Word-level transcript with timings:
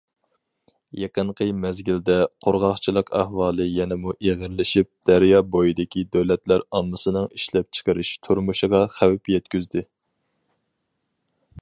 يېقىنقى 0.99 1.45
مەزگىلدە، 1.65 2.15
قۇرغاقچىلىق 2.45 3.11
ئەھۋالى 3.19 3.67
يەنىمۇ 3.73 4.15
ئېغىرلىشىپ، 4.29 4.89
دەريا 5.11 5.43
بويىدىكى 5.57 6.05
دۆلەتلەر 6.17 6.65
ئاممىسىنىڭ 6.79 7.29
ئىشلەپچىقىرىش، 7.37 8.15
تۇرمۇشىغا 8.29 8.81
خەۋپ 8.97 9.33
يەتكۈزدى. 9.37 9.85